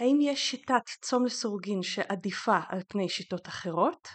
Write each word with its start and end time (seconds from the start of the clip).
האם 0.00 0.18
יש 0.20 0.50
שיטת 0.50 0.82
צום 1.02 1.24
לסירוגין 1.24 1.82
שעדיפה 1.82 2.58
על 2.68 2.80
פני 2.88 3.08
שיטות 3.08 3.48
אחרות? 3.48 4.08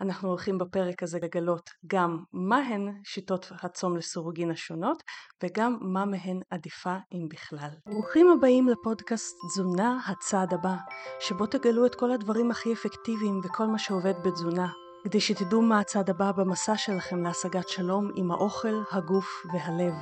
אנחנו 0.00 0.28
הולכים 0.28 0.58
בפרק 0.58 1.02
הזה 1.02 1.18
לגלות 1.22 1.70
גם 1.86 2.24
מהן 2.32 3.00
שיטות 3.04 3.52
הצום 3.62 3.96
לסירוגין 3.96 4.50
השונות 4.50 5.02
וגם 5.42 5.78
מה 5.80 6.04
מהן 6.04 6.40
עדיפה 6.50 6.96
אם 7.12 7.28
בכלל. 7.30 7.68
ברוכים 7.86 8.30
הבאים 8.30 8.68
לפודקאסט 8.68 9.36
תזונה 9.48 9.98
הצעד 10.06 10.54
הבא, 10.54 10.74
שבו 11.20 11.46
תגלו 11.46 11.86
את 11.86 11.94
כל 11.94 12.10
הדברים 12.10 12.50
הכי 12.50 12.72
אפקטיביים 12.72 13.40
וכל 13.44 13.66
מה 13.66 13.78
שעובד 13.78 14.14
בתזונה. 14.24 14.68
כדי 15.04 15.20
שתדעו 15.20 15.62
מה 15.62 15.80
הצעד 15.80 16.10
הבא 16.10 16.32
במסע 16.32 16.76
שלכם 16.76 17.22
להשגת 17.22 17.68
שלום 17.68 18.10
עם 18.16 18.30
האוכל, 18.30 18.82
הגוף 18.92 19.26
והלב. 19.52 19.92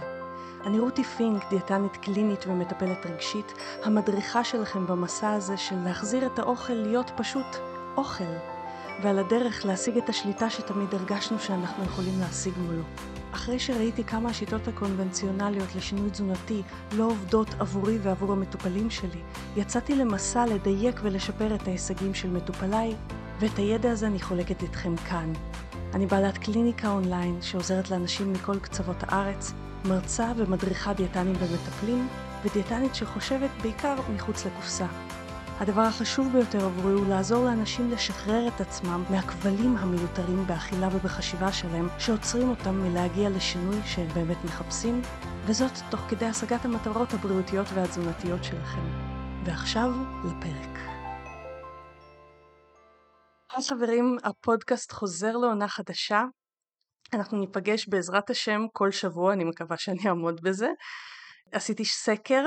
אני 0.65 0.81
רותי 0.81 1.05
פינק, 1.05 1.43
דיאטנית 1.51 1.97
קלינית 1.97 2.45
ומטפלת 2.47 3.07
רגשית, 3.07 3.53
המדריכה 3.85 4.45
שלכם 4.45 4.87
במסע 4.87 5.31
הזה 5.31 5.57
של 5.57 5.77
להחזיר 5.85 6.27
את 6.27 6.39
האוכל 6.39 6.73
להיות 6.73 7.11
פשוט 7.17 7.47
אוכל, 7.97 8.25
ועל 9.03 9.19
הדרך 9.19 9.65
להשיג 9.67 9.97
את 9.97 10.09
השליטה 10.09 10.51
שתמיד 10.51 10.95
הרגשנו 10.95 11.39
שאנחנו 11.39 11.84
יכולים 11.84 12.20
להשיג 12.20 12.53
מולו. 12.59 12.83
אחרי 13.33 13.59
שראיתי 13.59 14.05
כמה 14.05 14.31
השיטות 14.31 14.69
הקונבנציונליות 14.69 15.75
לשינוי 15.75 16.11
תזונתי 16.11 16.62
לא 16.92 17.05
עובדות 17.05 17.48
עבורי 17.59 17.98
ועבור 18.03 18.33
המטופלים 18.33 18.91
שלי, 18.91 19.20
יצאתי 19.56 19.95
למסע 19.95 20.47
לדייק 20.47 21.01
ולשפר 21.03 21.55
את 21.55 21.69
ההישגים 21.69 22.15
של 22.15 22.31
מטופליי, 22.31 22.95
ואת 23.41 23.59
הידע 23.59 23.91
הזה 23.91 24.06
אני 24.06 24.20
חולקת 24.20 24.62
איתכם 24.62 24.97
כאן. 24.97 25.33
אני 25.95 26.06
בעלת 26.06 26.39
קליניקה 26.39 26.91
אונליין 26.91 27.42
שעוזרת 27.42 27.91
לאנשים 27.91 28.33
מכל 28.33 28.59
קצוות 28.59 28.97
הארץ, 29.03 29.53
מרצה 29.84 30.33
ומדריכה 30.37 30.93
דיאטנים 30.93 31.34
ומטפלים, 31.39 32.09
ודיאטנית 32.45 32.95
שחושבת 32.95 33.51
בעיקר 33.62 33.95
מחוץ 34.15 34.47
לקופסה. 34.47 34.87
הדבר 35.61 35.80
החשוב 35.80 36.33
ביותר 36.33 36.65
עבורי 36.65 36.93
הוא 36.93 37.06
לעזור 37.09 37.45
לאנשים 37.45 37.91
לשחרר 37.91 38.48
את 38.48 38.61
עצמם 38.61 39.05
מהכבלים 39.11 39.77
המיותרים 39.77 40.47
באכילה 40.47 40.89
ובחשיבה 40.92 41.53
שלהם, 41.53 41.89
שעוצרים 41.98 42.51
אותם 42.51 42.75
מלהגיע 42.75 43.31
לשינוי 43.31 43.77
שהם 43.84 44.08
באמת 44.08 44.45
מחפשים, 44.45 45.03
וזאת 45.47 45.73
תוך 45.91 46.01
כדי 46.01 46.27
השגת 46.27 46.64
המטרות 46.64 47.14
הבריאותיות 47.14 47.67
והתזונתיות 47.75 48.45
שלכם. 48.45 49.11
ועכשיו 49.45 49.91
לפרק. 50.25 50.78
היי 53.53 53.64
חברים, 53.69 54.17
הפודקאסט 54.25 54.92
חוזר 54.92 55.36
לעונה 55.36 55.69
חדשה. 55.69 56.25
אנחנו 57.14 57.39
ניפגש 57.39 57.89
בעזרת 57.89 58.30
השם 58.30 58.66
כל 58.72 58.91
שבוע, 58.91 59.33
אני 59.33 59.44
מקווה 59.44 59.77
שאני 59.77 60.08
אעמוד 60.08 60.41
בזה. 60.42 60.69
עשיתי 61.52 61.84
סקר 61.84 62.44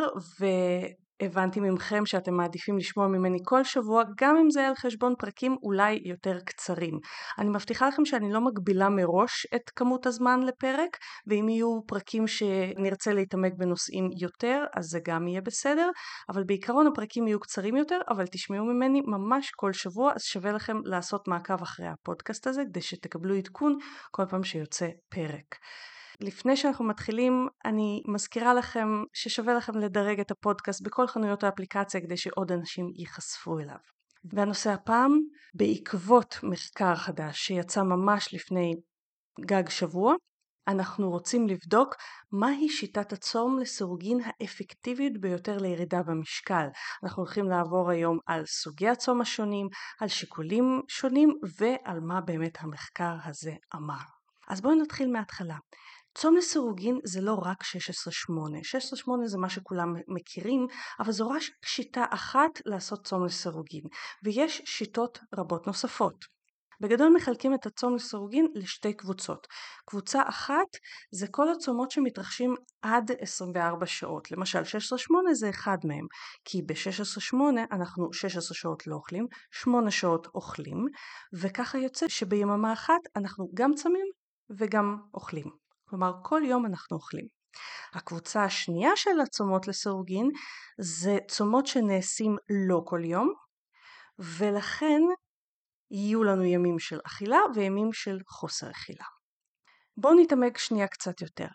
הבנתי 1.26 1.60
ממכם 1.60 2.06
שאתם 2.06 2.34
מעדיפים 2.34 2.78
לשמוע 2.78 3.08
ממני 3.08 3.38
כל 3.46 3.64
שבוע, 3.64 4.04
גם 4.20 4.38
אם 4.38 4.50
זה 4.50 4.68
על 4.68 4.76
חשבון 4.76 5.14
פרקים 5.20 5.56
אולי 5.64 6.02
יותר 6.06 6.40
קצרים. 6.46 7.00
אני 7.40 7.50
מבטיחה 7.50 7.88
לכם 7.88 8.06
שאני 8.06 8.34
לא 8.34 8.42
מגבילה 8.42 8.90
מראש 8.90 9.48
את 9.56 9.70
כמות 9.76 10.06
הזמן 10.06 10.40
לפרק, 10.44 10.98
ואם 11.28 11.50
יהיו 11.50 11.80
פרקים 11.88 12.28
שנרצה 12.28 13.14
להתעמק 13.14 13.54
בנושאים 13.58 14.10
יותר, 14.20 14.66
אז 14.78 14.86
זה 14.86 15.00
גם 15.08 15.28
יהיה 15.28 15.42
בסדר, 15.42 15.90
אבל 16.30 16.44
בעיקרון 16.44 16.88
הפרקים 16.88 17.28
יהיו 17.28 17.40
קצרים 17.40 17.76
יותר, 17.76 18.00
אבל 18.10 18.26
תשמעו 18.28 18.66
ממני 18.66 19.02
ממש 19.02 19.52
כל 19.56 19.74
שבוע, 19.74 20.12
אז 20.16 20.22
שווה 20.24 20.52
לכם 20.52 20.78
לעשות 20.84 21.28
מעקב 21.28 21.62
אחרי 21.62 21.88
הפודקאסט 21.88 22.48
הזה, 22.48 22.62
כדי 22.70 22.82
שתקבלו 22.82 23.36
עדכון 23.36 23.78
כל 24.12 24.24
פעם 24.30 24.44
שיוצא 24.44 24.88
פרק. 25.10 25.56
לפני 26.22 26.58
שאנחנו 26.58 26.86
מתחילים 26.86 27.48
אני 27.66 28.02
מזכירה 28.08 28.54
לכם 28.54 28.88
ששווה 29.14 29.54
לכם 29.54 29.78
לדרג 29.78 30.20
את 30.20 30.32
הפודקאסט 30.32 30.82
בכל 30.82 31.08
חנויות 31.08 31.44
האפליקציה 31.44 32.02
כדי 32.02 32.18
שעוד 32.18 32.52
אנשים 32.52 32.92
ייחשפו 32.96 33.60
אליו. 33.60 33.78
והנושא 34.34 34.70
הפעם 34.70 35.20
בעקבות 35.54 36.40
מחקר 36.44 36.96
חדש 36.96 37.38
שיצא 37.38 37.84
ממש 37.84 38.34
לפני 38.34 38.74
גג 39.46 39.70
שבוע 39.70 40.16
אנחנו 40.68 41.10
רוצים 41.10 41.48
לבדוק 41.48 41.96
מהי 42.32 42.70
שיטת 42.70 43.14
הצום 43.14 43.60
לסירוגין 43.60 44.20
האפקטיבית 44.26 45.22
ביותר 45.22 45.58
לירידה 45.58 46.04
במשקל. 46.04 46.68
אנחנו 47.04 47.24
הולכים 47.24 47.50
לעבור 47.50 47.90
היום 47.90 48.18
על 48.26 48.46
סוגי 48.46 48.90
הצום 48.90 49.22
השונים, 49.22 49.68
על 50.00 50.08
שיקולים 50.08 50.82
שונים 50.88 51.30
ועל 51.58 52.00
מה 52.00 52.22
באמת 52.22 52.58
המחקר 52.60 53.16
הזה 53.26 53.54
אמר. 53.76 54.04
אז 54.50 54.62
בואו 54.62 54.76
נתחיל 54.76 55.12
מההתחלה. 55.12 55.58
צום 56.18 56.36
לסירוגין 56.36 57.00
זה 57.04 57.22
לא 57.22 57.34
רק 57.34 57.64
16-8, 57.64 57.66
16-8 59.24 59.26
זה 59.26 59.38
מה 59.38 59.50
שכולם 59.50 59.94
מכירים, 60.08 60.68
אבל 61.00 61.12
זו 61.12 61.30
רק 61.30 61.42
שיטה 61.66 62.06
אחת 62.10 62.52
לעשות 62.66 63.08
צום 63.08 63.26
לסירוגין, 63.26 63.84
ויש 64.24 64.62
שיטות 64.66 65.20
רבות 65.38 65.68
נוספות. 65.68 66.34
בגדול 66.82 67.14
מחלקים 67.16 67.54
את 67.54 67.66
הצום 67.66 67.96
לסירוגין 67.96 68.48
לשתי 68.56 68.94
קבוצות. 68.94 69.48
קבוצה 69.86 70.22
אחת 70.30 70.68
זה 71.12 71.28
כל 71.32 71.50
הצומות 71.50 71.92
שמתרחשים 71.92 72.56
עד 72.82 73.12
24 73.20 73.86
שעות. 73.86 74.32
למשל 74.32 74.62
16-8 74.62 74.64
זה 75.34 75.50
אחד 75.50 75.78
מהם, 75.84 76.06
כי 76.46 76.62
ב-16-8 76.62 77.36
אנחנו 77.72 78.14
16 78.14 78.56
שעות 78.56 78.88
לא 78.88 78.96
אוכלים, 78.96 79.28
8 79.52 79.92
שעות 79.92 80.28
אוכלים, 80.36 80.86
וככה 81.34 81.78
יוצא 81.78 82.08
שביממה 82.08 82.74
אחת 82.74 83.02
אנחנו 83.16 83.50
גם 83.54 83.74
צמים 83.74 84.08
וגם 84.60 84.98
אוכלים. 85.14 85.63
כלומר 85.94 86.14
כל 86.24 86.42
יום 86.46 86.66
אנחנו 86.66 86.98
אוכלים. 86.98 87.28
הקבוצה 87.94 88.44
השנייה 88.44 88.92
של 88.96 89.20
הצומות 89.20 89.68
לסירוגין 89.68 90.30
זה 90.78 91.18
צומות 91.28 91.68
שנעשים 91.68 92.38
לא 92.68 92.82
כל 92.86 93.02
יום 93.06 93.34
ולכן 94.20 95.02
יהיו 95.92 96.24
לנו 96.24 96.44
ימים 96.44 96.80
של 96.80 97.00
אכילה 97.06 97.40
וימים 97.56 97.94
של 97.94 98.18
חוסר 98.28 98.72
אכילה. 98.72 99.06
בואו 99.98 100.14
נתעמק 100.14 100.58
שנייה 100.58 100.88
קצת 100.88 101.22
יותר. 101.22 101.48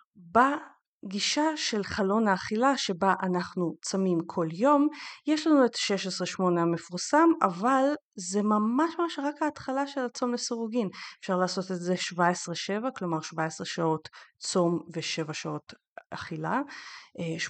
גישה 1.05 1.57
של 1.57 1.85
חלון 1.85 2.29
האכילה 2.29 2.77
שבה 2.77 3.15
אנחנו 3.23 3.75
צמים 3.83 4.19
כל 4.27 4.47
יום, 4.53 4.89
יש 5.27 5.47
לנו 5.47 5.65
את 5.65 5.75
16-8 5.75 6.43
המפורסם, 6.61 7.29
אבל 7.43 7.85
זה 8.17 8.43
ממש 8.43 8.95
ממש 8.99 9.19
רק 9.19 9.43
ההתחלה 9.43 9.87
של 9.87 10.01
הצום 10.01 10.35
לסירוגין. 10.35 10.89
אפשר 11.21 11.37
לעשות 11.37 11.71
את 11.71 11.77
זה 11.77 11.95
17-7, 11.95 12.91
כלומר 12.97 13.21
17 13.21 13.67
שעות 13.67 14.09
צום 14.39 14.79
ו-7 14.95 15.33
שעות 15.33 15.75
אכילה, 16.11 16.61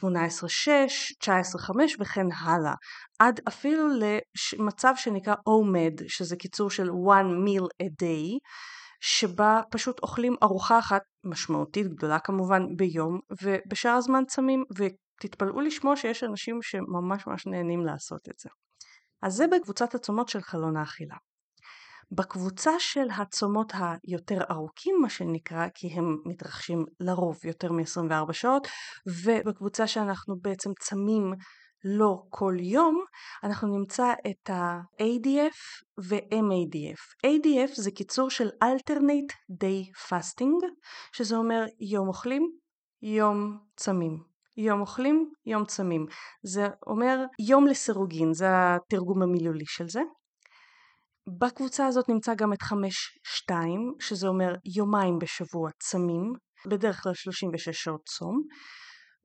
18-6, 0.01 0.05
19-5 1.25 1.27
וכן 2.01 2.27
הלאה, 2.33 2.75
עד 3.19 3.41
אפילו 3.49 3.89
למצב 4.59 4.93
שנקרא 4.97 5.35
OMED, 5.35 6.05
שזה 6.09 6.37
קיצור 6.37 6.71
של 6.71 6.89
one 6.91 7.47
meal 7.47 7.67
a 7.83 7.87
day, 8.03 8.39
שבה 9.01 9.61
פשוט 9.71 10.01
אוכלים 10.03 10.37
ארוחה 10.43 10.79
אחת 10.79 11.03
משמעותית 11.25 11.89
גדולה 11.89 12.19
כמובן 12.19 12.77
ביום 12.77 13.21
ובשאר 13.43 13.91
הזמן 13.91 14.25
צמים 14.25 14.65
ותתפלאו 14.75 15.61
לשמוע 15.61 15.97
שיש 15.97 16.25
אנשים 16.25 16.59
שממש 16.63 17.27
ממש 17.27 17.47
נהנים 17.47 17.85
לעשות 17.87 18.29
את 18.29 18.39
זה. 18.39 18.51
אז 19.23 19.35
זה 19.35 19.47
בקבוצת 19.47 19.95
הצומות 19.95 20.29
של 20.29 20.41
חלון 20.41 20.77
האכילה. 20.77 21.17
בקבוצה 22.11 22.71
של 22.79 23.11
הצומות 23.17 23.73
היותר 23.75 24.39
ארוכים 24.51 24.97
מה 25.03 25.11
שנקרא 25.11 25.67
כי 25.75 25.89
הם 25.89 26.17
מתרחשים 26.25 26.85
לרוב 27.01 27.39
יותר 27.45 27.73
מ-24 27.73 28.33
שעות 28.33 28.69
ובקבוצה 29.25 29.87
שאנחנו 29.87 30.37
בעצם 30.43 30.71
צמים 30.81 31.33
לא 31.97 32.23
כל 32.31 32.55
יום, 32.61 33.05
אנחנו 33.45 33.79
נמצא 33.79 34.13
את 34.31 34.51
ה-ADF 34.51 35.85
ו-MADF. 36.05 37.27
ADF 37.27 37.75
זה 37.75 37.91
קיצור 37.91 38.31
של 38.31 38.49
alternate 38.65 39.55
day 39.65 40.09
fasting, 40.09 40.67
שזה 41.13 41.37
אומר 41.37 41.65
יום 41.81 42.09
אוכלים, 42.09 42.51
יום 43.03 43.59
צמים. 43.77 44.23
יום 44.57 44.81
אוכלים, 44.81 45.33
יום 45.47 45.65
צמים. 45.65 46.07
זה 46.43 46.67
אומר 46.87 47.25
יום 47.49 47.67
לסירוגין, 47.67 48.33
זה 48.33 48.47
התרגום 48.51 49.23
המילולי 49.23 49.65
של 49.67 49.89
זה. 49.89 50.01
בקבוצה 51.41 51.87
הזאת 51.87 52.09
נמצא 52.09 52.35
גם 52.35 52.53
את 52.53 52.63
5-2, 53.51 53.53
שזה 54.01 54.29
אומר 54.29 54.55
יומיים 54.77 55.19
בשבוע 55.19 55.71
צמים, 55.79 56.33
בדרך 56.67 57.03
כלל 57.03 57.15
36 57.15 57.69
שעות 57.69 58.03
צום. 58.05 58.43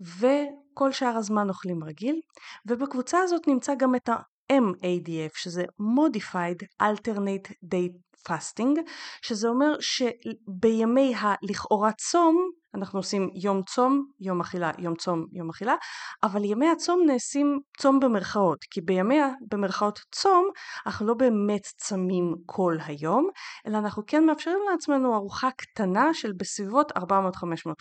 וכל 0.01 0.91
שאר 0.91 1.17
הזמן 1.17 1.49
אוכלים 1.49 1.83
רגיל, 1.83 2.21
ובקבוצה 2.65 3.19
הזאת 3.19 3.47
נמצא 3.47 3.75
גם 3.75 3.95
את 3.95 4.09
ה-MADF 4.09 5.31
שזה 5.35 5.63
Modified 5.81 6.83
Alternate 6.83 7.51
Day 7.51 8.12
Fasting, 8.23 8.79
שזה 9.21 9.47
אומר 9.47 9.75
שבימי 9.79 11.13
הלכאורה 11.15 11.91
צום 11.91 12.49
אנחנו 12.75 12.99
עושים 12.99 13.29
יום 13.35 13.61
צום, 13.63 14.05
יום 14.19 14.41
אכילה, 14.41 14.71
יום 14.77 14.95
צום, 14.95 15.25
יום 15.31 15.49
אכילה, 15.49 15.75
אבל 16.23 16.43
ימי 16.43 16.69
הצום 16.69 17.03
נעשים 17.05 17.59
צום 17.77 17.99
במרכאות, 17.99 18.63
כי 18.71 18.81
בימי 18.81 19.19
במרכאות 19.51 19.99
צום 20.11 20.49
אנחנו 20.85 21.07
לא 21.07 21.13
באמת 21.13 21.61
צמים 21.77 22.35
כל 22.45 22.77
היום, 22.85 23.29
אלא 23.67 23.77
אנחנו 23.77 24.03
כן 24.07 24.25
מאפשרים 24.25 24.59
לעצמנו 24.71 25.15
ארוחה 25.15 25.49
קטנה 25.57 26.13
של 26.13 26.31
בסביבות 26.37 26.91
400-500 26.91 27.01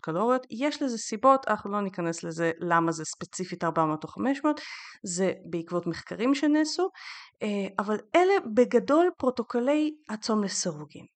קלוריות, 0.02 0.46
יש 0.50 0.82
לזה 0.82 0.98
סיבות, 0.98 1.48
אנחנו 1.48 1.70
לא 1.70 1.80
ניכנס 1.80 2.24
לזה 2.24 2.50
למה 2.60 2.92
זה 2.92 3.04
ספציפית 3.04 3.64
400 3.64 4.04
או 4.04 4.08
500, 4.08 4.60
זה 5.02 5.32
בעקבות 5.50 5.86
מחקרים 5.86 6.34
שנעשו, 6.34 6.88
אבל 7.78 7.96
אלה 8.14 8.34
בגדול 8.54 9.10
פרוטוקולי 9.18 9.94
הצום 10.08 10.44
לסירוגין. 10.44 11.06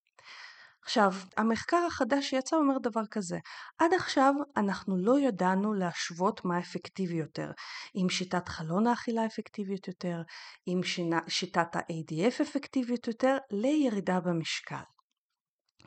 עכשיו, 0.87 1.13
המחקר 1.37 1.85
החדש 1.87 2.31
שיצא 2.31 2.57
אומר 2.57 2.79
דבר 2.79 3.07
כזה, 3.11 3.39
עד 3.79 3.95
עכשיו 3.95 4.35
אנחנו 4.57 4.97
לא 4.97 5.19
ידענו 5.19 5.75
להשוות 5.75 6.45
מה 6.45 6.59
אפקטיבי 6.59 7.15
יותר, 7.15 7.51
אם 7.97 8.09
שיטת 8.11 8.49
חלון 8.49 8.87
האכילה 8.87 9.27
אפקטיבית 9.27 9.89
יותר, 9.89 10.23
אם 10.69 10.81
שיטת 11.29 11.77
ה-ADF 11.77 12.43
אפקטיבית 12.43 13.07
יותר, 13.07 13.37
לירידה 13.51 14.21
במשקל. 14.21 14.83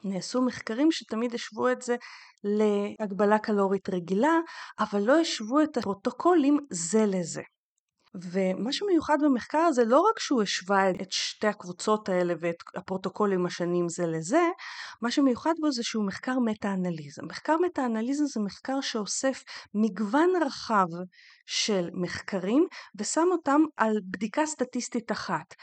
נעשו 0.03 0.41
מחקרים 0.41 0.91
שתמיד 0.91 1.33
השוו 1.33 1.71
את 1.71 1.81
זה 1.81 1.95
להגבלה 2.43 3.39
קלורית 3.39 3.89
רגילה, 3.89 4.33
אבל 4.79 5.01
לא 5.01 5.19
השוו 5.19 5.63
את 5.63 5.77
הפרוטוקולים 5.77 6.57
זה 6.71 7.05
לזה. 7.05 7.41
ומה 8.15 8.71
שמיוחד 8.71 9.17
במחקר 9.21 9.57
הזה 9.57 9.85
לא 9.85 9.99
רק 9.99 10.19
שהוא 10.19 10.41
השווה 10.41 10.89
את 10.89 11.11
שתי 11.11 11.47
הקבוצות 11.47 12.09
האלה 12.09 12.33
ואת 12.39 12.55
הפרוטוקולים 12.75 13.45
השונים 13.45 13.89
זה 13.89 14.07
לזה, 14.07 14.47
מה 15.01 15.11
שמיוחד 15.11 15.53
בו 15.59 15.71
זה 15.71 15.83
שהוא 15.83 16.05
מחקר 16.05 16.39
מטה-אנליזה. 16.39 17.21
מחקר 17.23 17.57
מטה-אנליזה 17.65 18.25
זה 18.25 18.39
מחקר 18.39 18.81
שאוסף 18.81 19.43
מגוון 19.73 20.29
רחב 20.45 20.87
של 21.45 21.89
מחקרים 21.93 22.67
ושם 22.99 23.27
אותם 23.31 23.61
על 23.77 23.99
בדיקה 24.11 24.45
סטטיסטית 24.45 25.11
אחת. 25.11 25.55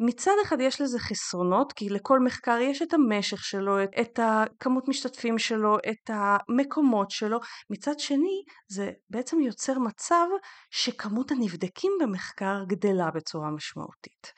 מצד 0.00 0.32
אחד 0.42 0.60
יש 0.60 0.80
לזה 0.80 0.98
חסרונות 0.98 1.72
כי 1.72 1.88
לכל 1.88 2.20
מחקר 2.20 2.58
יש 2.60 2.82
את 2.82 2.94
המשך 2.94 3.44
שלו, 3.44 3.82
את 3.82 4.18
הכמות 4.22 4.88
משתתפים 4.88 5.38
שלו, 5.38 5.76
את 5.78 6.10
המקומות 6.10 7.10
שלו, 7.10 7.38
מצד 7.70 7.98
שני 7.98 8.42
זה 8.68 8.90
בעצם 9.10 9.40
יוצר 9.40 9.78
מצב 9.78 10.26
שכמות 10.70 11.30
הנבדקים 11.30 11.83
במחקר 12.00 12.64
גדלה 12.66 13.10
בצורה 13.10 13.50
משמעותית. 13.50 14.32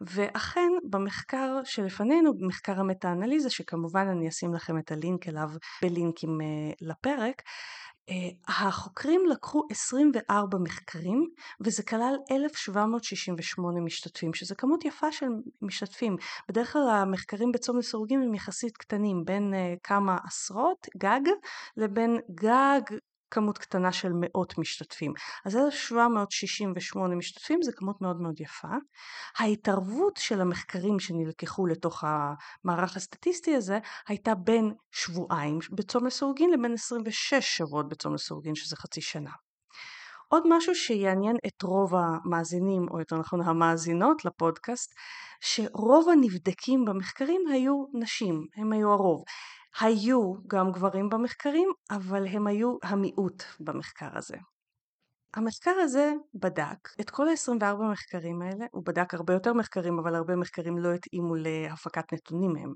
ואכן 0.00 0.72
במחקר 0.90 1.60
שלפנינו, 1.64 2.32
מחקר 2.40 2.80
המטה-אנליזה, 2.80 3.50
שכמובן 3.50 4.06
אני 4.08 4.28
אשים 4.28 4.54
לכם 4.54 4.78
את 4.78 4.92
הלינק 4.92 5.28
אליו 5.28 5.48
בלינקים 5.82 6.38
uh, 6.40 6.74
לפרק, 6.80 7.42
Uh, 8.00 8.12
החוקרים 8.48 9.26
לקחו 9.26 9.62
24 9.70 10.58
מחקרים 10.58 11.26
וזה 11.60 11.82
כלל 11.82 12.14
1,768 12.30 13.80
משתתפים 13.80 14.34
שזה 14.34 14.54
כמות 14.54 14.84
יפה 14.84 15.12
של 15.12 15.26
משתתפים 15.62 16.16
בדרך 16.48 16.72
כלל 16.72 16.88
המחקרים 16.90 17.52
בצום 17.52 17.78
לסירוגין 17.78 18.22
הם 18.22 18.34
יחסית 18.34 18.76
קטנים 18.76 19.24
בין 19.24 19.54
uh, 19.54 19.78
כמה 19.84 20.16
עשרות 20.26 20.86
גג 20.96 21.20
לבין 21.76 22.18
גג 22.34 22.80
כמות 23.30 23.58
קטנה 23.58 23.92
של 23.92 24.12
מאות 24.14 24.58
משתתפים. 24.58 25.12
אז 25.44 25.56
1768 25.56 27.14
משתתפים 27.14 27.62
זה 27.62 27.72
כמות 27.72 28.00
מאוד 28.00 28.20
מאוד 28.20 28.40
יפה. 28.40 28.68
ההתערבות 29.38 30.16
של 30.16 30.40
המחקרים 30.40 31.00
שנלקחו 31.00 31.66
לתוך 31.66 32.04
המערך 32.06 32.96
הסטטיסטי 32.96 33.54
הזה 33.56 33.78
הייתה 34.08 34.34
בין 34.34 34.72
שבועיים 34.92 35.58
בצום 35.72 36.06
לסורגין 36.06 36.50
לבין 36.50 36.72
26 36.72 37.34
שבועות 37.34 37.88
בצום 37.88 38.14
לסורגין 38.14 38.54
שזה 38.54 38.76
חצי 38.76 39.00
שנה. 39.00 39.30
עוד 40.32 40.42
משהו 40.48 40.74
שיעניין 40.74 41.36
את 41.46 41.62
רוב 41.62 41.94
המאזינים, 41.94 42.86
או 42.90 42.98
יותר 42.98 43.16
נכון 43.16 43.40
המאזינות 43.42 44.24
לפודקאסט, 44.24 44.94
שרוב 45.40 46.08
הנבדקים 46.08 46.84
במחקרים 46.84 47.40
היו 47.52 47.84
נשים, 47.94 48.46
הם 48.56 48.72
היו 48.72 48.92
הרוב. 48.92 49.22
היו 49.80 50.34
גם 50.46 50.72
גברים 50.72 51.08
במחקרים, 51.10 51.68
אבל 51.90 52.26
הם 52.26 52.46
היו 52.46 52.76
המיעוט 52.82 53.42
במחקר 53.60 54.08
הזה. 54.18 54.36
המחקר 55.34 55.70
הזה 55.70 56.12
בדק 56.34 56.88
את 57.00 57.10
כל 57.10 57.28
ה-24 57.28 57.82
מחקרים 57.92 58.42
האלה, 58.42 58.66
הוא 58.72 58.82
בדק 58.86 59.14
הרבה 59.14 59.32
יותר 59.34 59.52
מחקרים 59.52 59.98
אבל 59.98 60.14
הרבה 60.14 60.36
מחקרים 60.36 60.78
לא 60.78 60.92
התאימו 60.92 61.34
להפקת 61.34 62.12
נתונים 62.12 62.52
מהם. 62.52 62.72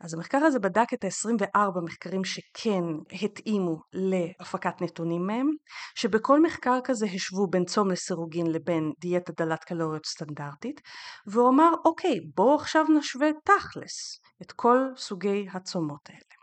אז 0.00 0.14
המחקר 0.14 0.38
הזה 0.38 0.58
בדק 0.58 0.94
את 0.94 1.04
ה-24 1.04 1.80
מחקרים 1.84 2.24
שכן 2.24 2.84
התאימו 3.22 3.80
להפקת 3.92 4.82
נתונים 4.82 5.26
מהם, 5.26 5.46
שבכל 5.94 6.42
מחקר 6.42 6.78
כזה 6.84 7.06
השוו 7.06 7.46
בין 7.50 7.64
צום 7.64 7.90
לסירוגין 7.90 8.46
לבין 8.46 8.92
דיאטה 9.00 9.32
דלת 9.36 9.64
קלוריות 9.64 10.06
סטנדרטית, 10.06 10.80
והוא 11.26 11.48
אמר 11.48 11.70
אוקיי 11.84 12.20
בואו 12.34 12.54
עכשיו 12.54 12.84
נשווה 12.98 13.28
תכלס 13.44 14.20
את 14.42 14.52
כל 14.52 14.78
סוגי 14.96 15.46
הצומות 15.52 16.08
האלה. 16.08 16.42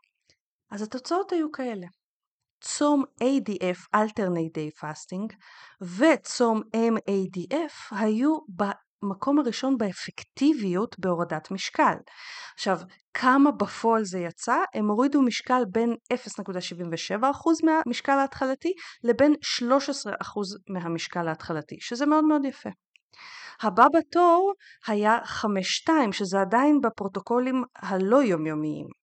אז 0.72 0.82
התוצאות 0.82 1.32
היו 1.32 1.52
כאלה. 1.52 1.88
צום 2.62 3.04
ADF, 3.24 3.96
alternate 3.96 4.58
day 4.58 4.82
fasting, 4.82 5.36
וצום 5.82 6.62
MADF 6.76 7.98
היו 7.98 8.38
במקום 8.50 9.40
הראשון 9.40 9.78
באפקטיביות 9.78 11.00
בהורדת 11.00 11.52
משקל. 11.52 11.96
עכשיו, 12.56 12.80
כמה 13.14 13.52
בפועל 13.52 14.04
זה 14.04 14.20
יצא? 14.20 14.56
הם 14.74 14.90
הורידו 14.90 15.22
משקל 15.22 15.64
בין 15.72 15.96
0.77% 16.14 17.16
מהמשקל 17.64 18.12
ההתחלתי 18.12 18.74
לבין 19.04 19.34
13% 19.34 19.36
מהמשקל 20.70 21.28
ההתחלתי, 21.28 21.78
שזה 21.80 22.06
מאוד 22.06 22.24
מאוד 22.24 22.46
יפה. 22.46 22.70
הבא 23.62 23.86
בתור 23.94 24.54
היה 24.88 25.18
5.2 25.88 25.90
שזה 26.12 26.42
עדיין 26.42 26.82
בפרוטוקולים 26.82 27.64
הלא 27.76 28.24
יומיומיים. 28.24 28.99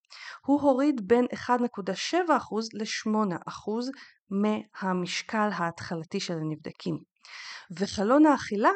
הוא 0.46 0.60
הוריד 0.60 1.08
בין 1.08 1.26
1.7% 1.34 2.18
ל-8% 2.74 3.70
מהמשקל 4.30 5.48
ההתחלתי 5.52 6.20
של 6.20 6.34
הנבדקים. 6.34 6.98
וחלון 7.78 8.26
האכילה 8.26 8.70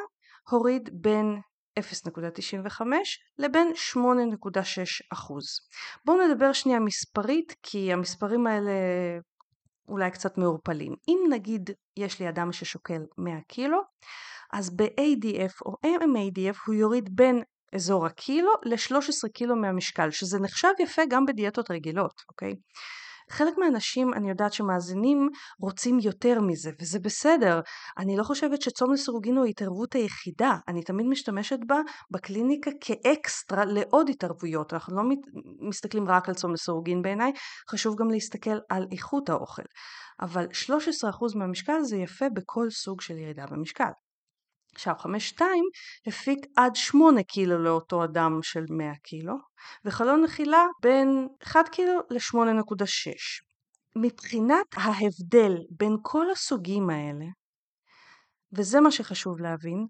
הוריד 0.49 0.89
בין 0.93 1.39
0.95 1.79 2.81
לבין 3.37 3.71
8.6 3.93 5.17
בואו 6.05 6.27
נדבר 6.27 6.53
שנייה 6.53 6.79
מספרית 6.79 7.55
כי 7.63 7.93
המספרים 7.93 8.47
האלה 8.47 8.71
אולי 9.87 10.11
קצת 10.11 10.37
מעורפלים. 10.37 10.95
אם 11.07 11.19
נגיד 11.29 11.69
יש 11.97 12.19
לי 12.19 12.29
אדם 12.29 12.51
ששוקל 12.51 13.01
100 13.17 13.33
קילו 13.47 13.81
אז 14.53 14.75
ב-ADF 14.75 15.61
או 15.65 15.75
MADF 15.85 16.57
הוא 16.67 16.75
יוריד 16.75 17.15
בין 17.15 17.43
אזור 17.75 18.05
הקילו 18.05 18.51
ל-13 18.65 19.29
קילו 19.33 19.55
מהמשקל, 19.55 20.11
שזה 20.11 20.39
נחשב 20.39 20.71
יפה 20.79 21.01
גם 21.09 21.25
בדיאטות 21.25 21.71
רגילות, 21.71 22.21
אוקיי? 22.29 22.53
חלק 23.31 23.57
מהאנשים 23.57 24.13
אני 24.13 24.29
יודעת 24.29 24.53
שמאזינים 24.53 25.29
רוצים 25.59 25.99
יותר 25.99 26.41
מזה 26.41 26.71
וזה 26.81 26.99
בסדר. 26.99 27.59
אני 27.97 28.17
לא 28.17 28.23
חושבת 28.23 28.61
שצום 28.61 28.93
לסירוגין 28.93 29.37
הוא 29.37 29.45
ההתערבות 29.45 29.93
היחידה. 29.93 30.57
אני 30.67 30.83
תמיד 30.83 31.05
משתמשת 31.05 31.59
בה 31.67 31.81
בקליניקה 32.11 32.71
כאקסטרה 32.81 33.65
לעוד 33.65 34.09
התערבויות. 34.09 34.73
אנחנו 34.73 34.97
לא 34.97 35.03
מסתכלים 35.69 36.07
רק 36.07 36.29
על 36.29 36.35
צום 36.35 36.53
לסירוגין 36.53 37.01
בעיניי 37.01 37.31
חשוב 37.69 37.95
גם 37.99 38.11
להסתכל 38.11 38.57
על 38.69 38.87
איכות 38.91 39.29
האוכל. 39.29 39.63
אבל 40.21 40.45
13% 40.45 41.37
מהמשקל 41.37 41.83
זה 41.83 41.97
יפה 41.97 42.25
בכל 42.33 42.69
סוג 42.69 43.01
של 43.01 43.17
ירידה 43.17 43.45
במשקל 43.51 43.91
עכשיו 44.75 44.93
5.2 44.99 45.41
הפיק 46.07 46.45
עד 46.55 46.75
8 46.75 47.23
קילו 47.23 47.63
לאותו 47.63 48.03
אדם 48.03 48.39
של 48.43 48.65
100 48.69 48.95
קילו 49.03 49.33
וחלון 49.85 50.23
אכילה 50.23 50.65
בין 50.81 51.27
1 51.43 51.69
קילו 51.69 51.99
ל-8.6. 52.09 53.11
מבחינת 53.95 54.65
ההבדל 54.73 55.53
בין 55.69 55.97
כל 56.01 56.31
הסוגים 56.31 56.89
האלה, 56.89 57.25
וזה 58.53 58.79
מה 58.79 58.91
שחשוב 58.91 59.39
להבין, 59.39 59.87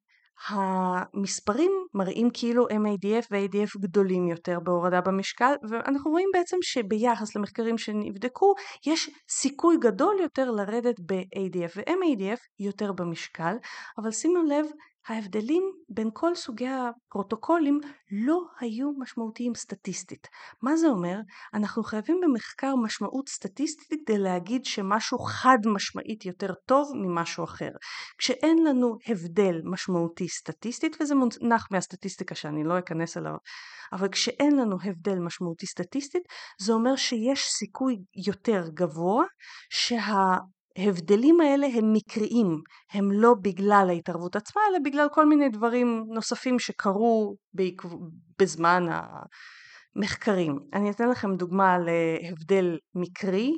המספרים 0.48 1.72
מראים 1.94 2.30
כאילו 2.34 2.68
MADF 2.68 3.26
ו-ADF 3.32 3.80
גדולים 3.82 4.28
יותר 4.28 4.60
בהורדה 4.60 5.02
במשקל 5.02 5.54
ואנחנו 5.70 6.12
רואים 6.12 6.30
בעצם 6.34 6.58
שביחס 6.62 7.36
למחקרים 7.36 7.78
שנבדקו 7.78 8.54
יש 8.86 9.10
סיכוי 9.30 9.78
גדול 9.82 10.16
יותר 10.22 10.52
לרדת 10.52 11.00
ב-ADF 11.00 11.78
ו-MADF 11.78 12.40
יותר 12.60 12.92
במשקל 12.92 13.56
אבל 13.98 14.12
שימו 14.12 14.44
לב 14.44 14.66
ההבדלים 15.08 15.64
בין 15.90 16.10
כל 16.14 16.36
סוגי 16.36 16.68
הפרוטוקולים 16.68 17.80
לא 18.12 18.42
היו 18.60 18.92
משמעותיים 18.98 19.56
סטטיסטית. 19.56 20.28
מה 20.62 20.76
זה 20.76 20.88
אומר? 20.88 21.18
אנחנו 21.54 21.84
חייבים 21.84 22.20
במחקר 22.24 22.76
משמעות 22.76 23.30
סטטיסטית 23.30 24.02
כדי 24.06 24.18
להגיד 24.18 24.66
שמשהו 24.66 25.20
חד 25.20 25.58
משמעית 25.66 26.26
יותר 26.26 26.54
טוב 26.66 26.92
ממשהו 26.96 27.44
אחר. 27.44 27.72
כשאין 28.18 28.64
לנו 28.64 28.98
הבדל 29.08 29.62
משמעותי 29.64 30.28
סטטיסטית, 30.28 30.98
וזה 31.02 31.16
מונח 31.16 31.68
מהסטטיסטיקה 31.72 32.36
שאני 32.36 32.64
לא 32.64 32.80
אכנס 32.80 33.18
אליו, 33.18 33.36
אבל 33.94 34.10
כשאין 34.10 34.56
לנו 34.56 34.78
הבדל 34.84 35.20
משמעותי 35.20 35.66
סטטיסטית, 35.66 36.24
זה 36.62 36.74
אומר 36.74 36.96
שיש 36.96 37.48
סיכוי 37.50 37.96
יותר 38.26 38.64
גבוה 38.74 39.26
שה... 39.70 40.38
ההבדלים 40.78 41.42
האלה 41.42 41.68
הם 41.68 41.94
מקריים, 41.94 42.62
הם 42.94 43.12
לא 43.12 43.34
בגלל 43.42 43.86
ההתערבות 43.90 44.36
עצמה, 44.36 44.62
אלא 44.70 44.80
בגלל 44.86 45.08
כל 45.14 45.26
מיני 45.26 45.50
דברים 45.50 46.04
נוספים 46.08 46.60
שקרו 46.60 47.36
בזמן 48.40 48.86
המחקרים. 49.96 50.60
אני 50.74 50.92
אתן 50.92 51.10
לכם 51.10 51.36
דוגמה 51.36 51.78
להבדל 51.78 52.78
מקרי. 52.96 53.54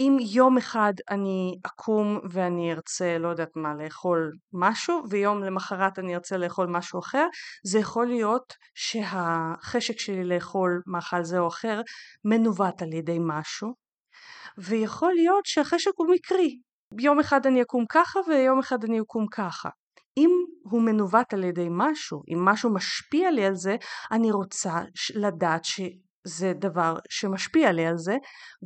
אם 0.00 0.16
יום 0.20 0.58
אחד 0.58 0.92
אני 1.10 1.58
אקום 1.66 2.20
ואני 2.30 2.72
ארצה, 2.72 3.18
לא 3.18 3.28
יודעת 3.28 3.56
מה, 3.56 3.74
לאכול 3.74 4.32
משהו, 4.52 5.02
ויום 5.10 5.42
למחרת 5.42 5.98
אני 5.98 6.14
ארצה 6.14 6.36
לאכול 6.36 6.66
משהו 6.66 7.00
אחר, 7.00 7.26
זה 7.66 7.78
יכול 7.78 8.06
להיות 8.06 8.54
שהחשק 8.74 9.98
שלי 9.98 10.24
לאכול 10.24 10.82
מאכל 10.86 11.24
זה 11.24 11.38
או 11.38 11.48
אחר 11.48 11.80
מנווט 12.24 12.82
על 12.82 12.92
ידי 12.92 13.18
משהו, 13.20 13.85
ויכול 14.58 15.12
להיות 15.14 15.46
שהחשק 15.46 15.90
הוא 15.96 16.06
מקרי. 16.14 16.58
יום 17.00 17.20
אחד 17.20 17.46
אני 17.46 17.62
אקום 17.62 17.84
ככה 17.88 18.20
ויום 18.28 18.58
אחד 18.58 18.84
אני 18.84 19.00
אקום 19.00 19.26
ככה. 19.30 19.68
אם 20.16 20.30
הוא 20.62 20.82
מנווט 20.82 21.34
על 21.34 21.44
ידי 21.44 21.66
משהו, 21.70 22.22
אם 22.28 22.44
משהו 22.44 22.74
משפיע 22.74 23.30
לי 23.30 23.46
על 23.46 23.54
זה, 23.54 23.76
אני 24.12 24.32
רוצה 24.32 24.80
לדעת 25.14 25.64
שזה 25.64 26.52
דבר 26.54 26.96
שמשפיע 27.08 27.72
לי 27.72 27.86
על 27.86 27.98
זה, 27.98 28.16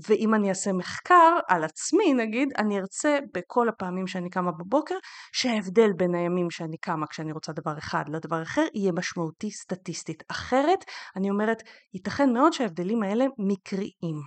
ואם 0.08 0.34
אני 0.34 0.48
אעשה 0.48 0.72
מחקר 0.72 1.38
על 1.48 1.64
עצמי 1.64 2.12
נגיד, 2.14 2.48
אני 2.58 2.78
ארצה 2.78 3.18
בכל 3.34 3.68
הפעמים 3.68 4.06
שאני 4.06 4.30
קמה 4.30 4.52
בבוקר, 4.52 4.94
שההבדל 5.32 5.92
בין 5.96 6.14
הימים 6.14 6.50
שאני 6.50 6.76
קמה 6.76 7.06
כשאני 7.06 7.32
רוצה 7.32 7.52
דבר 7.52 7.78
אחד 7.78 8.04
לדבר 8.08 8.42
אחר 8.42 8.66
יהיה 8.74 8.92
משמעותי 8.92 9.50
סטטיסטית. 9.50 10.22
אחרת, 10.30 10.84
אני 11.16 11.30
אומרת, 11.30 11.62
ייתכן 11.94 12.32
מאוד 12.32 12.52
שההבדלים 12.52 13.02
האלה 13.02 13.24
מקריים. 13.38 14.20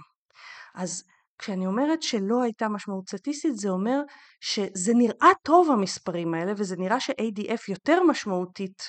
אז 0.75 1.03
כשאני 1.40 1.68
אומרת 1.68 2.02
שלא 2.02 2.44
הייתה 2.44 2.70
משמעות 2.70 3.10
סטטיסטית 3.10 3.56
זה 3.56 3.70
אומר 3.70 4.00
שזה 4.42 4.94
נראה 4.96 5.30
טוב 5.44 5.72
המספרים 5.72 6.34
האלה 6.34 6.54
וזה 6.58 6.75
נראה 6.78 7.00
ש-ADF 7.00 7.62
יותר 7.70 8.04
משמעותית 8.04 8.84